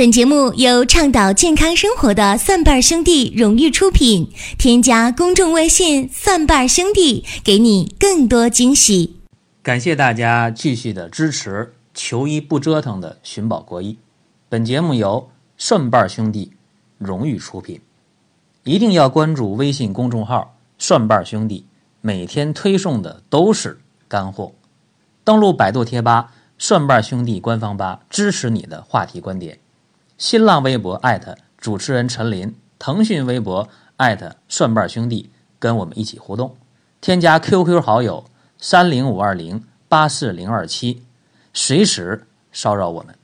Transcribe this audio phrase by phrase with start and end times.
[0.00, 4.32] 本节目由倡导健康生活的蒜瓣兄弟荣誉出品。
[4.56, 9.16] 添加公众微信“蒜瓣兄弟”，给你更多惊喜。
[9.62, 13.98] 感谢大家继续的支持，求医不折腾的寻宝国医。
[14.48, 15.28] 本节目由
[15.58, 16.52] 蒜瓣兄弟
[16.96, 17.82] 荣誉出品。
[18.64, 21.66] 一定要关注微信公众号“蒜瓣兄弟”，
[22.00, 23.78] 每天推送的都是
[24.08, 24.52] 干货。
[25.24, 29.58] 登录百度贴吧“蒜瓣兄弟”官方吧，支持你的话题观点。
[30.20, 36.58] 新浪微博艾特主持人陈林，腾讯微博艾特蒜瓣兄弟，跟我们一起互动。
[37.00, 38.26] 添加 QQ 好友
[38.58, 41.06] 三零五二零八四零二七，
[41.54, 43.16] 随时骚扰我们。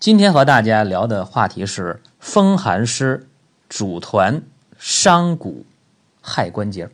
[0.00, 3.28] 今天和大家聊的话题是风寒湿
[3.68, 4.42] 阻团
[4.76, 5.64] 伤骨
[6.20, 6.90] 害关节。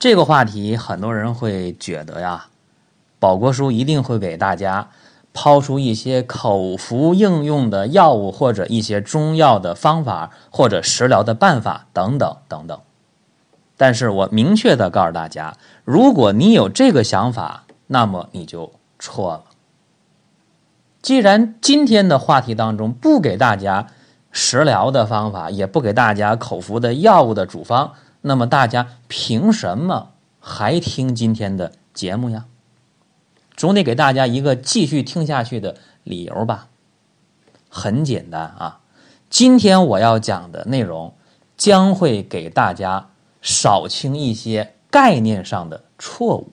[0.00, 2.48] 这个话题很多人会觉得呀，
[3.20, 4.90] 宝国叔一定会给大家。
[5.32, 12.78] 抛出一些口服应用的药物，或者一些中药的方法，或者食疗的办法等等等等。
[13.76, 19.44] 但是我明确的告诉大家，如果你有这个想法，那么你就错了。
[21.00, 23.88] 既然今天的话题当中不给大家
[24.30, 32.44] 食疗的方法，也不给大家口服的药物的处方，那么大家凭什么还听今天的节目呀？
[33.62, 36.66] 总得给大家一个继续听下去的理由吧。
[37.68, 38.80] 很简单啊，
[39.30, 41.14] 今天我要讲的内容
[41.56, 43.10] 将会给大家
[43.40, 46.50] 扫清一些概念上的错误。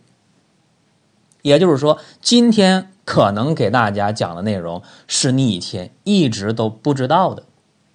[1.41, 7.41] 也就是说，今天可能给大家讲的内容是你以前一直都不知道的，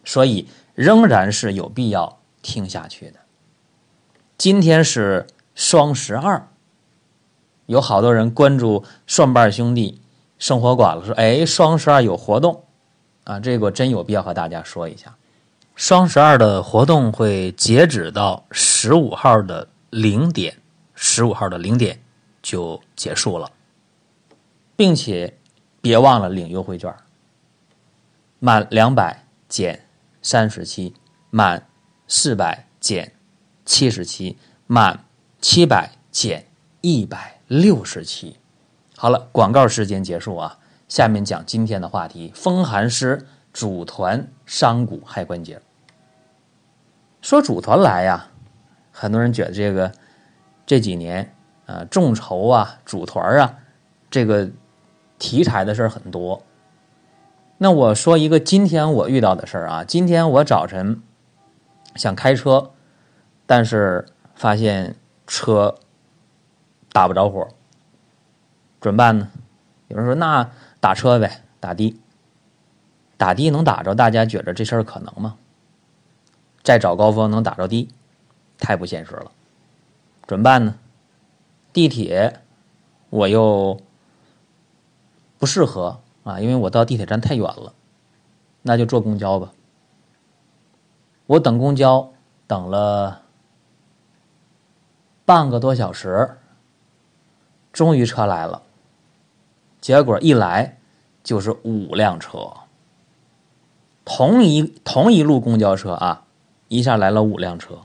[0.04, 3.20] 所以仍然是有必要听下去的。
[4.36, 6.48] 今天是双十二。
[7.66, 10.00] 有好多人关注蒜瓣兄弟
[10.38, 12.64] 生活馆了，说：“哎，双十二有活动
[13.24, 15.14] 啊！”这个真有必要和大家说一下，
[15.74, 20.56] 双十二的活动会截止到十五号的零点，
[20.94, 22.00] 十五号的零点
[22.42, 23.50] 就结束了，
[24.76, 25.38] 并且
[25.80, 26.94] 别忘了领优惠券，
[28.38, 29.86] 满两百减
[30.20, 30.94] 三十七，
[31.30, 31.66] 满
[32.06, 33.12] 四百减
[33.64, 34.36] 七十七，
[34.66, 35.04] 满
[35.40, 36.46] 七百减
[36.82, 37.33] 一百。
[37.46, 38.38] 六十期，
[38.96, 40.58] 好了，广告时间结束啊！
[40.88, 45.60] 下面讲今天的话题：风寒湿主团伤骨害关节。
[47.20, 48.28] 说主团来呀，
[48.92, 49.92] 很多人觉得这个
[50.64, 51.34] 这几年
[51.66, 53.58] 啊众筹啊组团啊
[54.10, 54.48] 这个
[55.18, 56.42] 题材的事儿很多。
[57.58, 61.02] 那我说一个今天我遇到的事儿啊，今天我早晨
[61.94, 62.70] 想开车，
[63.44, 65.76] 但是发现车。
[66.94, 67.48] 打不着火，
[68.80, 69.28] 怎么办呢？
[69.88, 72.00] 有人说：“那打车呗，打的，
[73.16, 73.96] 打的能打着？
[73.96, 75.36] 大家觉得这事儿可能吗？
[76.62, 77.92] 在早高峰能打着的，
[78.58, 79.32] 太不现实了。
[80.28, 80.76] 怎么办呢？
[81.72, 82.40] 地铁
[83.10, 83.80] 我又
[85.36, 87.74] 不适合啊，因为我到地铁站太远了，
[88.62, 89.50] 那就坐公交吧。
[91.26, 92.12] 我等公交
[92.46, 93.22] 等了
[95.24, 96.36] 半个多小时。”
[97.74, 98.62] 终于车来了，
[99.80, 100.78] 结果一来
[101.24, 102.52] 就是五辆车，
[104.04, 106.22] 同一同一路公交车啊，
[106.68, 107.80] 一下来了五辆车，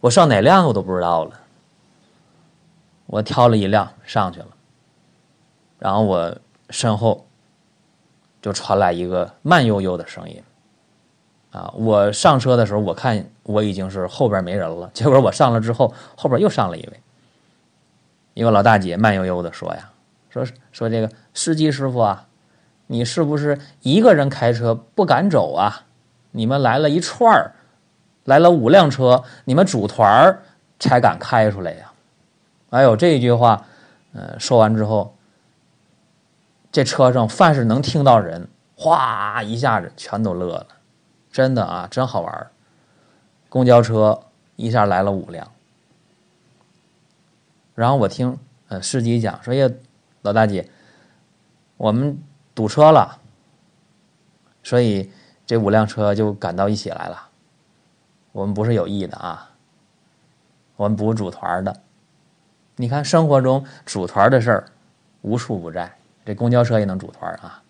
[0.00, 1.40] 我上哪辆我都不知道了。
[3.06, 4.48] 我挑了一辆上去了，
[5.78, 6.36] 然后我
[6.70, 7.24] 身后
[8.42, 10.42] 就传来一个慢悠悠的声音，
[11.52, 17.00] 啊，我上车的时候我看我已经是后边没人了，结果我上了之后后边又上了一位。
[18.36, 19.90] 一个老大姐慢悠悠的说呀
[20.28, 22.26] ：“说说这个司机师傅啊，
[22.86, 25.86] 你是不是一个人开车不敢走啊？
[26.32, 27.54] 你们来了一串儿，
[28.24, 30.42] 来了五辆车，你们组团儿
[30.78, 31.90] 才敢开出来呀？”
[32.68, 33.64] 哎呦，这一句话，
[34.12, 35.16] 呃，说完之后，
[36.70, 40.66] 这车上凡是能听到人，哗一下子全都乐了，
[41.32, 42.50] 真的啊，真好玩儿。
[43.48, 44.20] 公交车
[44.56, 45.50] 一下来了五辆。
[47.76, 48.38] 然后我听
[48.68, 49.68] 呃司机讲说：“呀，
[50.22, 50.70] 老大姐，
[51.76, 52.18] 我们
[52.54, 53.20] 堵车了，
[54.62, 55.12] 所以
[55.44, 57.28] 这五辆车就赶到一起来了。
[58.32, 59.50] 我们不是有意的啊，
[60.76, 61.82] 我们不是组团的。
[62.76, 64.64] 你看生活中组团的事儿
[65.20, 67.62] 无处不在，这公交车也能组团啊。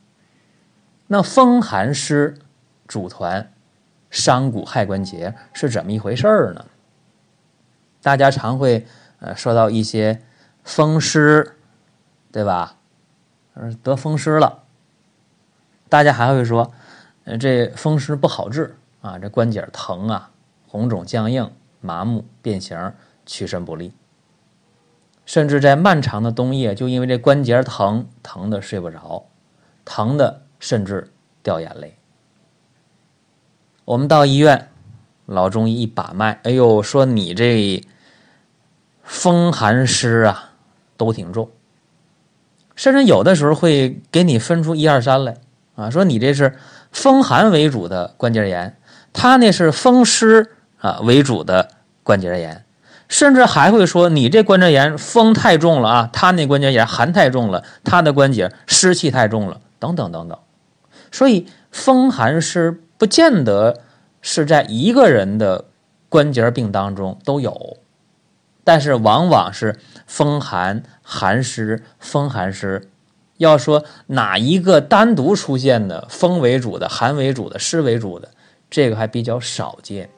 [1.09, 2.39] 那风寒湿
[2.87, 3.53] 组团
[4.09, 6.65] 伤骨害关节是怎么一回事儿呢？
[8.01, 8.87] 大家常会。”
[9.19, 10.23] 呃，说到一些
[10.63, 11.57] 风湿，
[12.31, 12.77] 对吧？
[13.83, 14.65] 得风湿了，
[15.89, 16.73] 大家还会说，
[17.25, 20.31] 呃，这风湿不好治啊，这关节疼啊，
[20.69, 22.93] 红肿僵硬、麻木、变形、
[23.25, 23.95] 屈伸不利。
[25.25, 29.27] 甚至在漫长的冬夜，就因为这关节疼，疼的睡不着，
[29.85, 31.11] 疼的甚至
[31.43, 31.97] 掉眼泪。
[33.87, 34.69] 我们到医院，
[35.25, 37.83] 老中医一把脉，哎呦，说你这
[39.07, 40.51] 风寒湿啊
[40.99, 41.49] 都挺重，
[42.75, 45.37] 甚至有的时候会给你分出一二三来
[45.77, 46.59] 啊，说你这是
[46.93, 48.77] 风寒为主的关节炎，
[49.13, 51.71] 他那是风湿啊为主的
[52.03, 52.65] 关节炎。
[53.09, 60.37] 甚至还会说你这关节炎风太重了啊，他那关节炎寒太重了，他的关节湿气太重了，等等等等。
[61.13, 63.79] 所以风寒湿不见得
[64.21, 65.67] 是在一个人的
[66.09, 67.77] 关节病当中都有，
[68.67, 72.91] 但是往往是风寒寒湿风寒湿。
[73.37, 78.31] 要说哪一个单独出现的风为主的、寒为主的、湿为主的，
[78.69, 80.11] 这个还比较少见，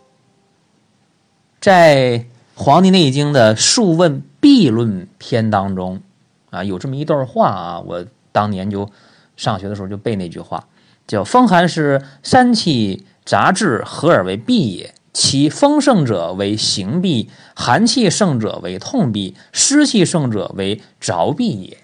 [1.60, 2.24] 在。
[2.60, 6.02] 《黄帝内经》的《数问弊论篇》当中，
[6.50, 8.90] 啊，有这么一段话啊，我当年就
[9.36, 10.66] 上学的时候就背那句话，
[11.06, 14.92] 叫“风寒湿三气杂至，合而为痹也。
[15.18, 21.78] 其风盛者为行痹，寒气盛者为痛痹，湿气盛者为着痹也。”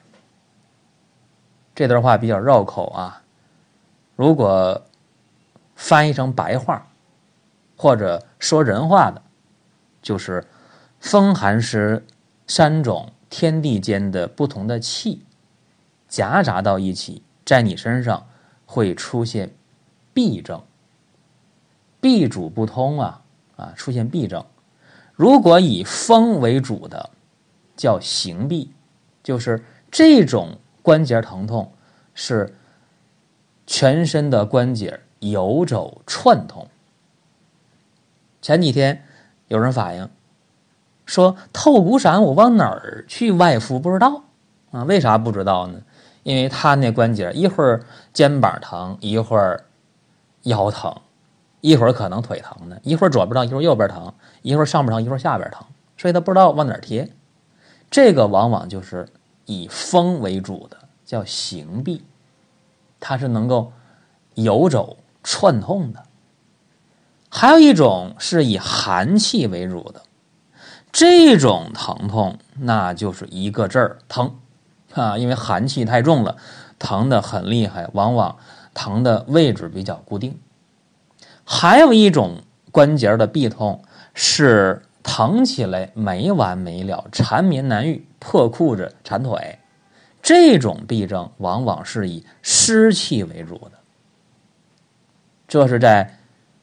[1.74, 3.24] 这段话比较绕口啊，
[4.14, 4.84] 如果
[5.74, 6.86] 翻译成白话，
[7.76, 9.20] 或者说人话的，
[10.00, 10.46] 就是。
[11.00, 12.06] 风寒湿
[12.46, 15.22] 三种天地间的不同的气
[16.08, 18.26] 夹杂到一起，在你身上
[18.64, 19.54] 会出现
[20.14, 20.62] 痹症，
[22.00, 23.20] 痹主不通啊
[23.56, 24.44] 啊，出现痹症。
[25.14, 27.10] 如果以风为主的，
[27.76, 28.68] 叫行痹，
[29.22, 31.72] 就是这种关节疼痛
[32.14, 32.54] 是
[33.66, 36.68] 全身的关节游走串痛。
[38.42, 39.04] 前几天
[39.48, 40.08] 有人反映。
[41.06, 44.24] 说透骨散，我往哪儿去外敷不知道
[44.70, 44.84] 啊？
[44.84, 45.82] 为啥不知道呢？
[46.22, 47.84] 因为他那关节一会儿
[48.14, 49.66] 肩膀疼，一会儿
[50.44, 50.94] 腰疼，
[51.64, 54.12] 一会儿可能腿疼呢，一会儿左边疼，一会儿右边疼，
[54.42, 55.66] 一会儿上边疼，一会儿下边疼，
[55.96, 57.10] 所以他不知道往哪儿贴。
[57.90, 59.08] 这个往往就是
[59.46, 60.76] 以风为主的，
[61.06, 62.02] 叫行痹，
[63.00, 63.72] 它是能够
[64.34, 66.02] 游走串痛的。
[67.30, 70.02] 还有一种是以寒气为主的。
[70.92, 74.36] 这种疼痛，那就是一个字儿疼，
[74.92, 76.36] 啊，因为寒气太重了，
[76.78, 78.36] 疼的很厉害，往往
[78.74, 80.38] 疼的位置比较固定。
[81.44, 83.82] 还有一种关节的痹痛
[84.14, 89.58] 是疼起来没完没了，缠绵难愈，破裤子缠腿。
[90.22, 93.72] 这种痹症往往是以湿气为主的。
[95.46, 96.04] 这是在《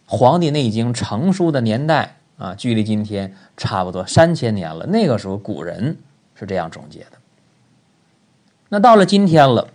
[0.05, 2.17] 黄帝内经》成书的年代。
[2.37, 4.87] 啊，距离今天差不多三千年了。
[4.87, 5.95] 那个时候古人
[6.33, 7.11] 是这样总结的。
[8.67, 9.67] 那到了今天了，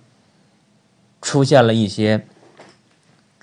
[1.23, 2.27] 出现了一些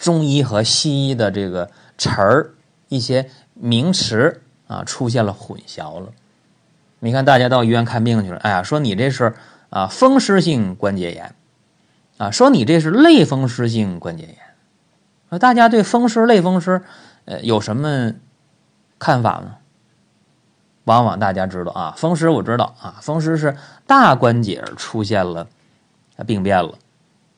[0.03, 2.51] 中医和西医的这个词儿，
[2.89, 6.09] 一些名词啊，出现了混淆了。
[6.99, 9.33] 你看，大家到医院看病去了，哎呀，说你这是
[9.69, 11.33] 啊风湿性关节炎，
[12.17, 14.35] 啊，说你这是类风湿性关节炎。
[15.29, 16.81] 啊，大家对风湿、类风湿，
[17.23, 18.13] 呃，有什么？
[18.99, 19.55] 看法呢？
[20.83, 23.55] 往往大家知道啊，风湿我知道啊，风湿是
[23.87, 25.47] 大关节出现了
[26.27, 26.77] 病变了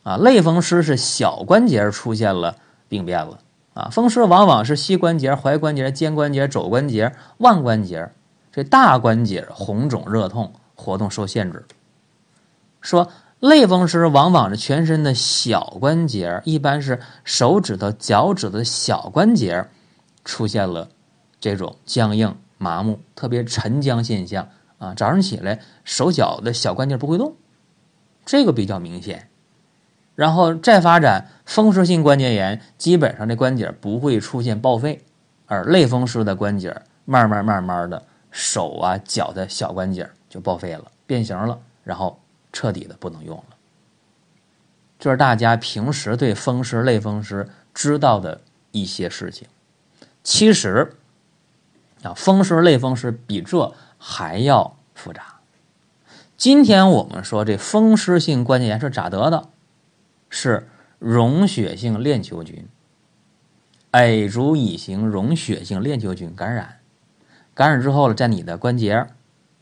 [0.03, 2.55] 啊，类风湿是小关节出现了
[2.87, 3.39] 病变了
[3.73, 8.09] 啊，风湿往往是膝关节、踝关节、肩关节、肘关节、腕关节，
[8.51, 11.65] 这大关节红肿热痛，活动受限制。
[12.81, 19.65] 说类风湿往往是全身的小关节，一般是手指头、脚趾的小关节
[20.23, 20.89] 出现了。
[21.37, 24.47] 这种僵硬、麻木、特别沉僵现象
[24.79, 27.35] 啊，早上起来手脚的小关节不会动，
[28.25, 29.29] 这个比较明显。
[30.15, 35.03] 然后再发展风湿性关节炎，基本上这关节不会出现报废，
[35.45, 42.19] 而类风湿的关节慢慢慢慢的手啊脚的小关节就报废了，变形了，然后
[42.51, 43.55] 彻底的不能用了。
[44.97, 48.41] 这是大家平时对风湿、类风湿知道的
[48.71, 49.47] 一些事情，
[50.23, 50.95] 其实。
[52.03, 55.39] 啊，风湿、类风湿比这还要复杂。
[56.37, 59.49] 今天我们说这风湿性关节炎是咋得的？
[60.29, 60.67] 是
[60.99, 62.67] 溶血性链球菌
[63.91, 66.79] ，A 族乙型溶血性链球菌感染，
[67.53, 69.07] 感染之后了，在你的关节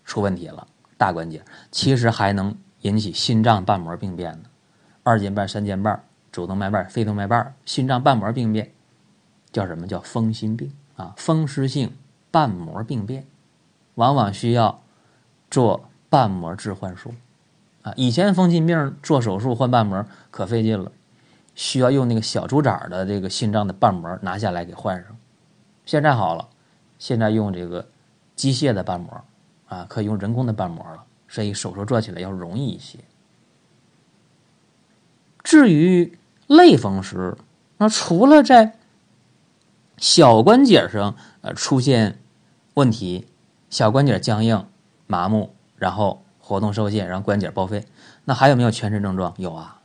[0.04, 0.68] 出问题了，
[0.98, 4.50] 大关节其实还能引起心脏瓣膜病变的，
[5.04, 8.72] 二尖瓣、三尖瓣主动脉瓣、非动脉瓣、心脏瓣膜病变，
[9.52, 11.14] 叫什么叫风心病啊？
[11.18, 11.96] 风湿性
[12.32, 13.28] 瓣膜病变，
[13.96, 14.82] 往往需要
[15.52, 17.14] 做瓣膜置换术
[17.84, 17.94] 啊。
[17.96, 20.92] 以前风心病做手术换瓣膜可费劲了，
[21.56, 25.16] 需要用那个小猪崽的这个心脏的瓣膜拿下来给换上。
[25.86, 26.50] 现在好了，
[26.98, 27.88] 现在用这个
[28.36, 29.24] 机械的瓣膜
[29.68, 33.00] 啊，可以用人工的瓣膜了，所以手术做起来要容易一些。
[35.44, 37.38] 至于类风湿，
[37.78, 38.78] 那除了在
[39.98, 42.18] 小关节上呃出现
[42.76, 43.28] 问题，
[43.70, 44.66] 小关节僵硬、
[45.06, 47.88] 麻木，然后活动受限，让关节报废，
[48.26, 49.34] 那还有没有全身症状？
[49.38, 49.82] 有啊，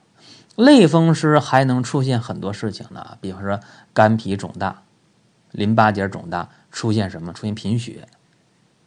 [0.55, 3.59] 类风湿还能出现很多事情呢，比方说
[3.95, 4.83] 肝脾肿大、
[5.51, 7.33] 淋巴结肿大，出现什么？
[7.33, 8.07] 出现贫血。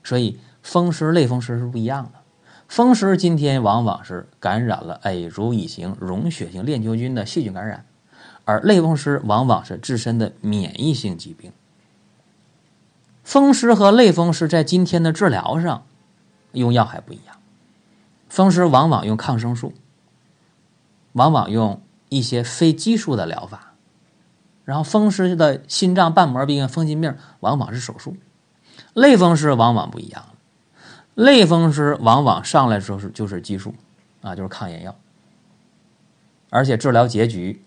[0.04, 2.20] 所以风湿、类风湿是不一样的。
[2.68, 7.84] 风湿今天往往是感染了 A 族乙型溶血性链球菌的细菌感染，
[8.46, 11.52] 而类风湿往往是自身的免疫性疾病。
[13.24, 15.84] 风湿和类风湿在今天的治疗上
[16.52, 17.38] 用药还不一样，
[18.32, 19.74] 风湿往往用抗生素，
[21.12, 23.74] 往往用一些非激素的疗法，
[24.64, 28.16] 然后风湿的心脏瓣膜病、风心病往往是手术，
[28.94, 30.24] 类风湿往往不一样。
[31.14, 33.76] 类风湿往往上来时候是就是激素，
[34.22, 34.96] 啊，就是抗炎药，
[36.50, 37.62] 而且治疗结局，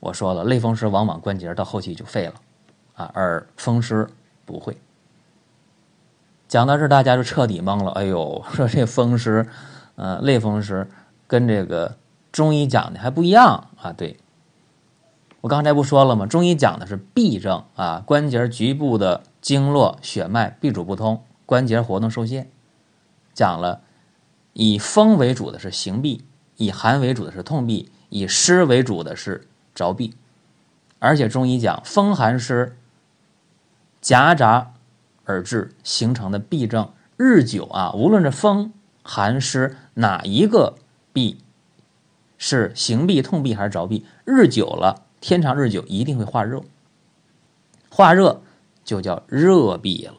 [0.00, 2.34] 我说了，类风湿往往关节到后期就废了，
[2.96, 4.08] 啊，而风湿
[4.44, 4.76] 不会。
[6.48, 7.90] 讲到这，大家就彻底懵了。
[7.92, 9.46] 哎呦，说这风湿，
[9.96, 10.88] 呃，类风湿
[11.26, 11.96] 跟这个
[12.32, 13.92] 中医讲的还不一样啊？
[13.92, 14.16] 对，
[15.42, 16.24] 我刚才不说了吗？
[16.24, 21.22] 中医讲的是痹症啊，关节局部的经络血脉闭阻不通。
[21.44, 22.50] 关节活动受限，
[23.32, 23.80] 讲了
[24.52, 26.20] 以风为主的是行痹，
[26.56, 30.12] 以寒为主的是痛痹，以湿为主的是着痹。
[30.98, 32.76] 而且中医讲风寒湿
[34.00, 34.72] 夹杂
[35.28, 40.76] 而至形成的痹症，日久啊，无论是风寒湿哪一个
[41.12, 41.36] 痹，
[42.38, 46.64] 是行痹、痛痹还是着痹，日久了，天长日久一定会化热，
[47.90, 48.40] 化热
[48.82, 50.14] 就叫热痹了。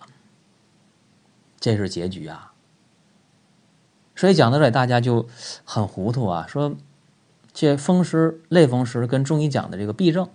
[1.59, 2.53] 这是结局啊，
[4.15, 5.27] 所以讲到这里，大家就
[5.65, 6.45] 很糊涂啊。
[6.47, 6.75] 说
[7.51, 10.29] 这风湿、类风湿跟中医讲的这个痹症，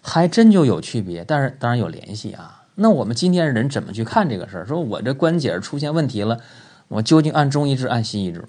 [0.00, 2.62] 还真就有区别，但是当然有联系啊。
[2.76, 4.66] 那我们今天人怎么去看这个事儿？
[4.66, 6.40] 说我这关节出现问题了，
[6.88, 8.44] 我究竟按中医治，按西医治，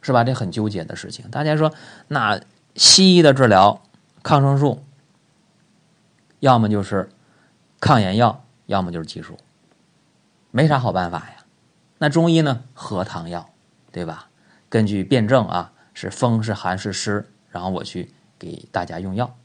[0.00, 0.24] 是吧？
[0.24, 1.30] 这很纠结的事情。
[1.30, 1.72] 大家说，
[2.08, 2.40] 那
[2.74, 3.82] 西医的治疗，
[4.22, 4.82] 抗生素，
[6.40, 7.08] 要么就是
[7.78, 9.36] 抗炎药，要么就是激素。
[10.50, 11.44] 没啥好办法呀，
[11.98, 12.64] 那中医呢？
[12.74, 13.50] 喝汤药，
[13.92, 14.28] 对吧？
[14.68, 19.36] 根据辨证啊，是风是寒是湿，然后我去给大家用药。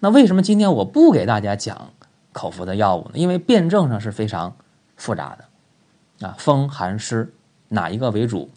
[0.00, 1.92] 那为什么今天我不给大家讲
[2.32, 3.12] 口服的药物呢？
[3.14, 4.56] 因为辩证上是非常
[4.96, 7.32] 复杂的啊，风寒湿
[7.68, 8.50] 哪一个为主，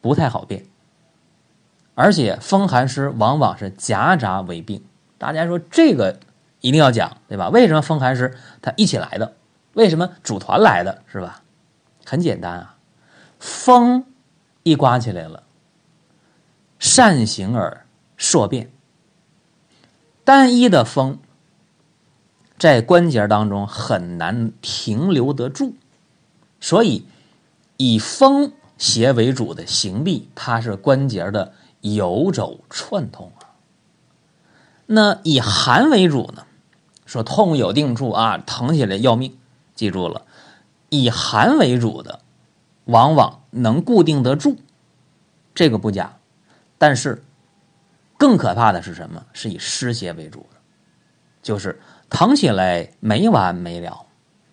[0.00, 0.64] 不太好辨。
[1.94, 4.84] 而且风寒湿往往是夹杂为病，
[5.18, 6.20] 大家说这个
[6.60, 7.48] 一定要讲，对吧？
[7.48, 9.34] 为什么风寒湿它一起来的？
[9.74, 11.42] 为什么组团来的是吧？
[12.04, 12.76] 很简单啊，
[13.38, 14.06] 风
[14.62, 15.42] 一刮起来了，
[16.78, 17.84] 善行而
[18.16, 18.70] 硕变。
[20.24, 21.18] 单一的风
[22.58, 25.74] 在关节当中很难停留得住，
[26.60, 27.06] 所以
[27.76, 33.54] 以风邪为主的行痹，它是关节的游走串通啊。
[34.86, 36.46] 那以寒为主呢，
[37.06, 39.38] 说痛有定处啊，疼起来要命。
[39.74, 40.22] 记住了，
[40.88, 42.20] 以寒为主的，
[42.86, 44.56] 往往能固定得住，
[45.54, 46.16] 这个不假。
[46.78, 47.22] 但是，
[48.16, 49.26] 更可怕的是什么？
[49.32, 50.56] 是以湿邪为主的，
[51.42, 54.06] 就是疼起来没完没了，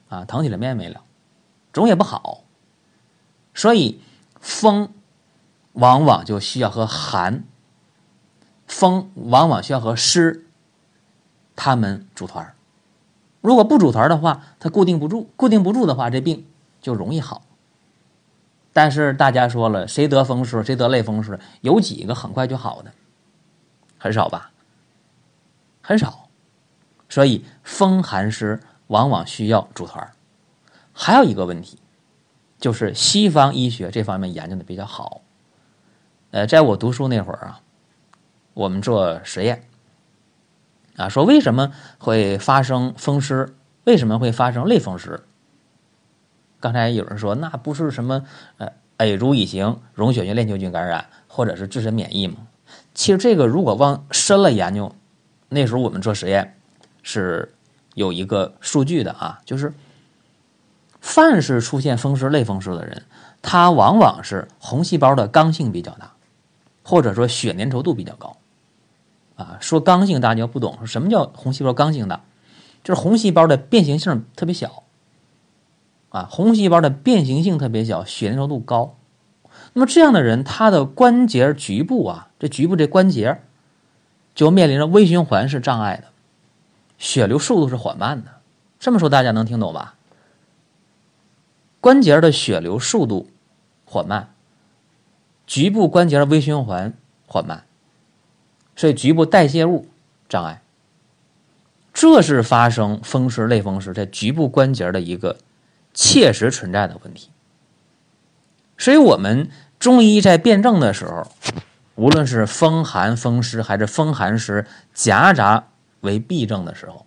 [0.09, 1.01] 啊，疼起来没完没了，
[1.73, 2.43] 总也不好。
[3.53, 4.01] 所以，
[4.39, 4.93] 风
[5.73, 7.45] 往往就需要和寒，
[8.67, 10.45] 风往往需要和湿，
[11.55, 12.53] 他们组团
[13.41, 16.45] 如果不组团的话，它固定不住，固定不住的话，这病
[16.81, 17.43] 就容易好。
[18.73, 22.91] 但是大家说了，谁得风湿，谁得类风湿，有几个很快就好的？
[23.97, 24.51] 很少吧？
[25.81, 26.24] 很少。
[27.15, 30.11] 所以风寒湿往往需要组团。
[30.91, 31.79] 还有一个问题，
[32.59, 35.21] 就是西方医学这方面研究的比较好。
[36.31, 37.61] 呃，在我读书那会儿啊，
[38.53, 39.63] 我们做实验。
[40.97, 43.55] 啊，说为什么会发生风湿？
[43.85, 45.23] 为什么会发生类风湿？
[46.59, 48.25] 刚才有人说，那不是什么
[48.57, 52.35] 呃 A 族乙型溶血性链球菌感染，或者是自身免疫吗？
[52.93, 54.93] 其实这个如果往深了研究，
[55.47, 56.57] 那时候我们做实验
[57.07, 57.53] 是
[57.93, 59.71] 有一个数据的啊，就是
[60.99, 63.03] 凡是出现风湿类风湿的人，
[63.43, 66.13] 他往往是红细胞的刚性比较大，
[66.83, 68.37] 或者说血粘稠度比较高。
[69.35, 72.21] 啊，说刚性大家不懂，什么叫红细胞刚性大？
[72.83, 74.81] 就是红细胞的变形性特别小。
[76.09, 78.97] 啊，红细胞的变形性特别小，血粘稠度高。
[79.73, 83.41] 那么这样的人，他的关节局部啊，这局部这关节
[84.33, 86.07] 就面临着微循环是障碍的，
[86.97, 88.31] 血流速度是缓慢的。
[88.79, 89.95] 这么说大家能听懂吧？
[91.81, 93.29] 关节的血流速度
[93.85, 94.33] 缓慢，
[95.47, 96.93] 局部关节的微循环
[97.27, 97.65] 缓慢，
[98.75, 99.87] 所以局部代谢物
[100.27, 100.61] 障碍。
[101.93, 105.37] 这是发生风湿类风湿在局部关节的一个。
[105.97, 107.29] 切实存在的问题，
[108.77, 109.49] 所以我们
[109.79, 111.31] 中医在辨证的时候，
[111.95, 115.69] 无论是风寒风湿还是风寒湿夹杂
[116.01, 117.05] 为痹症的时候，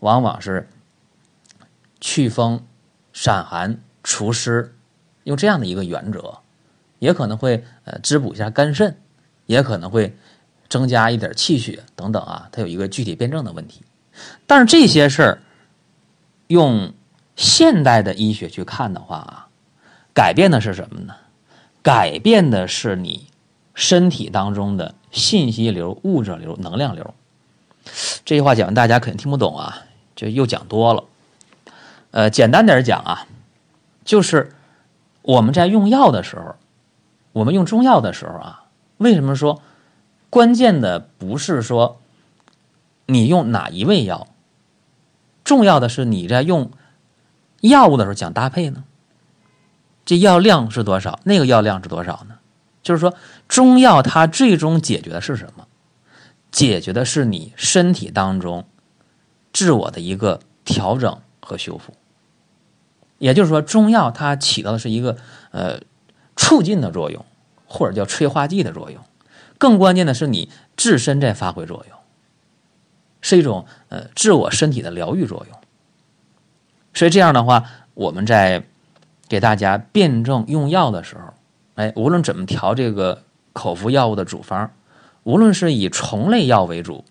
[0.00, 0.68] 往往是
[2.00, 2.64] 祛风、
[3.12, 4.74] 散寒、除湿，
[5.24, 6.38] 用这样的一个原则，
[6.98, 8.96] 也可能会呃滋补一下肝肾，
[9.46, 10.16] 也可能会
[10.68, 13.82] 增加一点气血等等啊，它有一个具体辨证的问题。
[14.46, 15.42] 但是这些事儿
[16.48, 16.92] 用。
[17.36, 19.48] 现代的医学去看的话啊，
[20.12, 21.16] 改变的是什么呢？
[21.82, 23.26] 改变的是你
[23.74, 27.12] 身体当中的信息流、物质流、能量流。
[28.24, 29.82] 这句话讲完大家肯定听不懂啊，
[30.16, 31.04] 就又讲多了。
[32.10, 33.26] 呃，简单点讲啊，
[34.04, 34.54] 就是
[35.22, 36.56] 我们在用药的时候，
[37.32, 38.64] 我们用中药的时候啊，
[38.98, 39.62] 为什么说
[40.30, 42.00] 关键的不是说
[43.06, 44.28] 你用哪一味药，
[45.44, 46.70] 重要的是你在用。
[47.60, 48.84] 药物的时候讲搭配呢，
[50.04, 51.18] 这药量是多少？
[51.24, 52.36] 那个药量是多少呢？
[52.82, 53.14] 就是说，
[53.48, 55.66] 中药它最终解决的是什么？
[56.54, 58.64] 解决的是你身体当中
[59.52, 61.92] 自我的一个调整和修复。
[63.18, 65.16] 也就是说，中药它起到的是一个
[65.50, 65.80] 呃
[66.36, 67.24] 促进的作用，
[67.66, 69.02] 或者叫催化剂的作用。
[69.58, 71.98] 更关键的是，你自身在发挥作用，
[73.20, 75.58] 是一种呃自我身体的疗愈作用。
[76.92, 77.64] 所以这样的话，
[77.94, 78.62] 我们在
[79.26, 81.34] 给大家辩证用药的时候，
[81.74, 84.70] 哎，无论怎么调这个口服药物的处方，
[85.24, 87.04] 无论是以虫类药为主，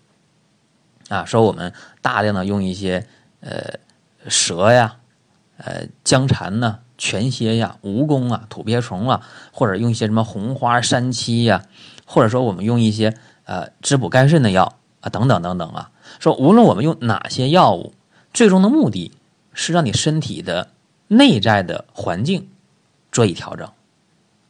[1.08, 3.06] 啊，说我们大量的用一些
[3.40, 3.74] 呃
[4.28, 4.96] 蛇呀、
[5.58, 9.20] 呃姜蝉呐、全蝎呀、蜈蚣啊、土鳖虫啊，
[9.52, 11.66] 或者用一些什么红花、山七呀，
[12.06, 17.92] 或者说我们用一些呃滋补肝肾的药啊，等等等等啊，说无论我们用哪些药物，
[18.32, 19.12] 最终的目的。
[19.56, 20.72] 是让你身体的
[21.06, 22.48] 内在的环境
[23.12, 23.70] 做以调整，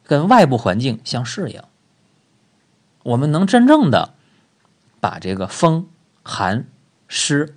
[0.03, 1.61] 跟外部环境相适应。
[3.05, 4.15] 我们能真正的
[5.01, 5.87] 把这个风
[6.25, 6.67] 寒
[7.07, 7.57] 湿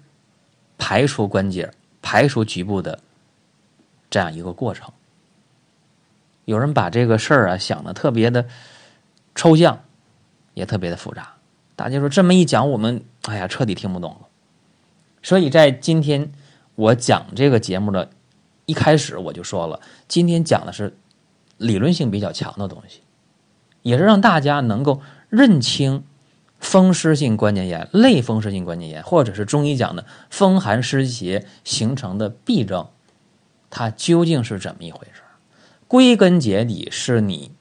[0.77, 2.99] 排除关节、排除局部的
[4.11, 4.91] 这样一个过程。
[6.45, 8.47] 有人把这个事儿啊想的特别的
[9.33, 9.83] 抽象，
[10.53, 11.33] 也特别的复杂。
[11.75, 14.27] 大家说这么一讲，我们哎呀彻底听不懂了。
[15.23, 16.31] 所以在今天。
[16.77, 18.11] 我讲这个节目的
[18.67, 20.95] 一开始我就说了，今天讲的是
[21.57, 23.01] 理论性比较强的东西，
[23.81, 26.03] 也是让大家能够认清
[26.59, 32.87] 风湿性关节炎、类风湿性关节炎，或者是中医讲的风寒湿邪形成的痹症，
[33.69, 35.21] 它究竟是怎么一回事？
[35.87, 37.51] 归根结底是你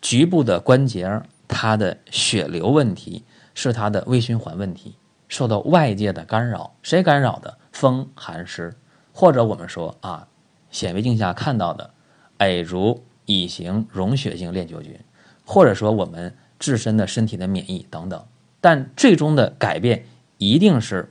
[0.00, 4.96] 局部的关节它的血流问题，是它的微循环问题
[5.28, 7.58] 受到外界的干扰，谁干扰的？
[7.72, 8.74] 风寒湿，
[9.12, 10.28] 或者我们说啊，
[10.70, 11.90] 显微镜下看到的
[12.38, 14.98] 哎，如乙型溶血性链球菌，
[15.46, 18.22] 或者说我们自身的身体的免疫等等，
[18.60, 20.04] 但最终的改变
[20.36, 21.08] 一定是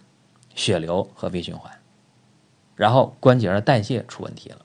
[0.53, 1.71] 血流和微循环，
[2.75, 4.57] 然后关节的代谢出问题了。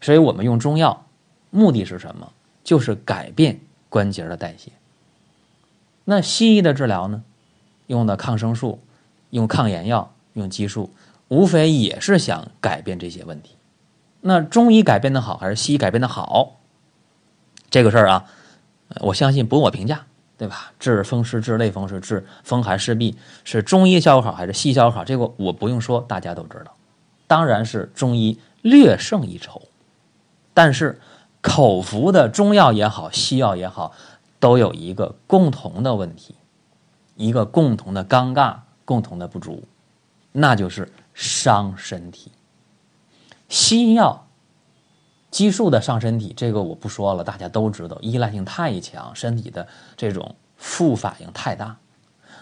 [0.00, 1.04] 所以我们用中药，
[1.50, 2.32] 目的是什么？
[2.62, 4.70] 就是改变关节的代谢。
[6.04, 7.24] 那西医的治疗呢？
[7.88, 8.78] 用的抗生素，
[9.30, 10.12] 用抗炎药。
[10.36, 10.90] 用激素，
[11.28, 13.54] 无非也是想改变这些问题。
[14.20, 16.60] 那中医改变的好还是西医改变的好？
[17.76, 18.24] 这个事儿啊，
[19.00, 20.06] 我相信不用我评价，
[20.38, 20.72] 对吧？
[20.78, 25.04] 治风湿、治类风湿、治风寒湿痹，是中医效果好还是西效果好？
[25.04, 26.74] 这个我不用说，大家都知道。
[27.26, 29.60] 当然是中医略胜一筹。
[30.54, 30.98] 但是
[31.42, 33.92] 口服的中药也好，西药也好，
[34.40, 36.34] 都有一个共同的问题，
[37.14, 39.64] 一个共同的尴尬，共同的不足。
[40.32, 42.32] 那就是伤身体。
[43.50, 44.25] 西药
[45.36, 51.76] 激素的上身体，这个我不说了，大家都知道，依赖性太强，身体的这种副反应太大。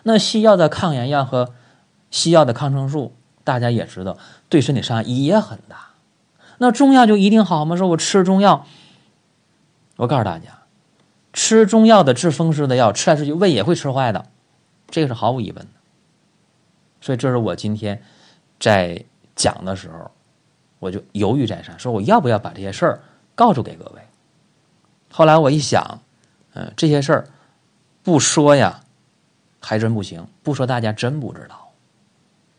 [0.04, 1.52] 那西药的抗炎药和
[2.12, 4.16] 西药的抗生素，大家也知道，
[4.48, 5.88] 对身体伤害也很大。
[6.59, 7.74] 那中药就一定好吗？
[7.74, 8.64] 说我吃中药，
[9.96, 10.62] 我告诉大家，
[11.33, 14.26] 吃中药的治风湿的药，吃来吃去胃也会吃坏的，
[14.88, 15.72] 这个是毫无疑问的。
[17.00, 18.00] 所以这是我今天
[18.61, 19.04] 在
[19.35, 20.12] 讲的时候。
[20.85, 23.01] 我就犹豫再三，说我要不要把这些事儿
[23.35, 24.03] 告诉给各位。
[25.11, 26.03] 后来我一想，
[26.53, 27.27] 嗯，这些事儿
[28.03, 28.81] 不说呀，
[29.62, 31.70] 还真不行；不说，大家真不知道。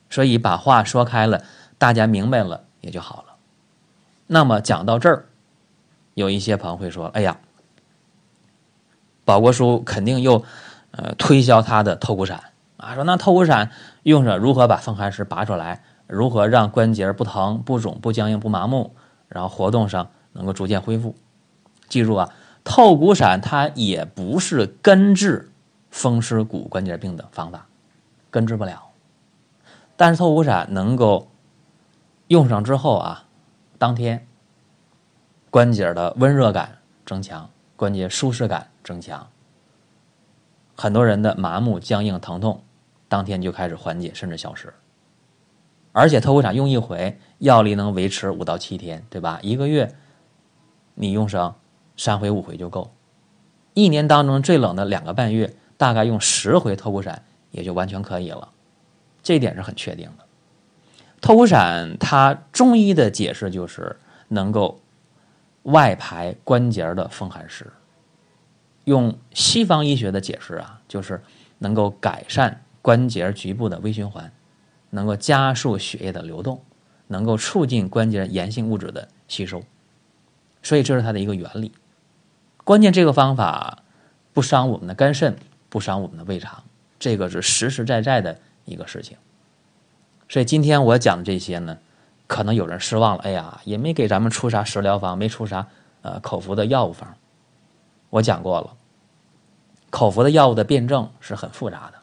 [0.09, 1.43] 所以把话说开了，
[1.77, 3.35] 大家明白了也就好了。
[4.25, 5.25] 那么讲到这儿，
[6.15, 7.37] 有一些朋友会说：“哎呀，
[9.23, 10.43] 宝国叔肯定又
[10.89, 12.41] 呃推销他的透骨散
[12.77, 13.69] 啊，说那透骨散
[14.01, 18.95] 用着如何把风寒湿拔出来？”如何让关节不疼、不肿、不僵硬、不麻木，
[19.27, 21.15] 然后活动上能够逐渐恢复？
[21.87, 25.51] 记住啊，透骨散它也不是根治
[25.89, 27.67] 风湿骨关节病的方法，
[28.29, 28.89] 根治不了。
[29.95, 31.27] 但是透骨散能够
[32.27, 33.25] 用上之后啊，
[33.77, 34.27] 当天
[35.49, 39.27] 关节的温热感增强，关节舒适感增强，
[40.75, 42.61] 很多人的麻木、僵硬、疼痛
[43.07, 44.73] 当天就开始缓解，甚至消失。
[45.97, 49.39] 而且透骨散用一回，药力能维持五到七天，对吧？
[49.41, 49.95] 一个月
[50.95, 51.55] 你用上
[51.95, 52.91] 三回五回就够。
[53.73, 58.49] 一年当中最冷的两个半月，大概用十回透骨散也就完全可以了。
[59.23, 60.25] 这点是很确定的。
[61.21, 63.95] 透骨散它中医的解释就是
[64.27, 64.81] 能够
[65.63, 67.71] 外排关节的风寒湿，
[68.83, 71.23] 用西方医学的解释啊，就是
[71.59, 74.29] 能够改善关节局部的微循环。
[74.95, 76.63] 能够加速血液的流动，
[77.07, 79.61] 能够促进关节炎性物质的吸收，
[80.63, 81.73] 所以这是它的一个原理。
[82.63, 83.83] 关键这个方法
[84.33, 85.37] 不伤我们的肝肾，
[85.69, 86.63] 不伤我们的胃肠，
[86.97, 89.17] 这个是实实在在的一个事情。
[90.29, 91.77] 所以今天我讲的这些呢，
[92.25, 93.23] 可能有人失望了。
[93.23, 95.67] 哎呀，也没给咱们出啥食疗方，没出啥
[96.03, 97.15] 呃口服的药物方。
[98.11, 98.77] 我讲过了，
[99.89, 101.99] 口服的药物的辩证是很复杂的，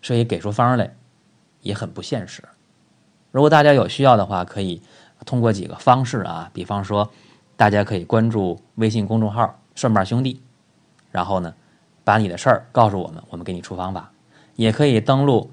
[0.00, 0.96] 所以给出方来。
[1.66, 2.42] 也很不现实。
[3.32, 4.80] 如果大家有需要的话，可以
[5.26, 7.10] 通过几个方式啊，比方说，
[7.56, 10.40] 大家可以关注微信公众号“顺瓣兄弟”，
[11.10, 11.52] 然后呢，
[12.04, 14.10] 把你的事儿告诉我们，我们给你出方法；
[14.54, 15.50] 也可以登录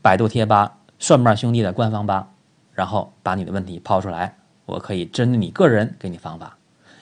[0.00, 2.30] 百度贴吧“顺瓣兄弟”的官方吧，
[2.72, 6.56] 然后把你的问题抛出来，我可以针对你个人给你方法；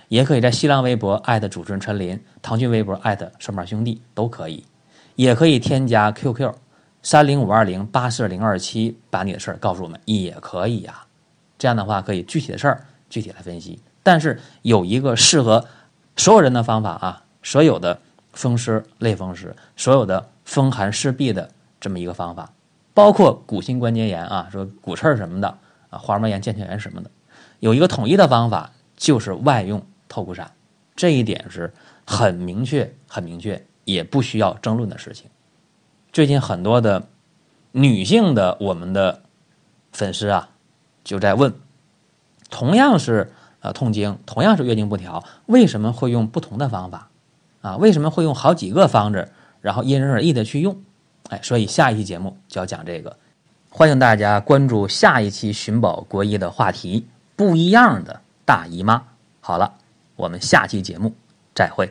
[0.08, 4.64] 也可以在新浪微博艾特主持人陈林，腾讯微博艾特顺瓣兄弟都可以；
[5.14, 6.52] 也可以添加 QQ。
[7.06, 11.06] 三零五二零八四零二七，把你的事儿告诉我们也可以呀。
[11.56, 13.80] 这样的话，可以具体的事儿具体来分析。
[14.02, 15.68] 但是有一个适合
[16.16, 18.00] 所有人的方法啊，所有的
[18.32, 21.48] 风湿、类风湿、所有的风寒湿痹的
[21.80, 22.52] 这么一个方法，
[22.92, 25.58] 包括骨性关节炎啊，说骨刺什么的
[25.90, 27.10] 啊，滑膜炎、腱鞘炎什么的，
[27.60, 30.50] 有一个统一的方法，就是外用透骨散。
[30.96, 31.72] 这一点是
[32.04, 35.30] 很明确、很明确，也不需要争论的事情。
[36.16, 37.08] 最近很多的
[37.72, 39.20] 女性的我们的
[39.92, 40.48] 粉丝啊，
[41.04, 41.52] 就在问，
[42.48, 47.10] 同样是呃痛经，同样是月经不调，为什么会用不同的方法
[47.60, 47.76] 啊？
[47.76, 50.80] 为什么会用好几个方子，然后因人而异的去用？
[51.28, 53.18] 哎，所以下一期节目就要讲这个，
[53.68, 59.02] 欢迎大家关注下一期寻宝国医的话题，不一样的大姨妈。
[59.42, 59.74] 好了，
[60.16, 61.12] 我们下期节目
[61.54, 61.90] 再会。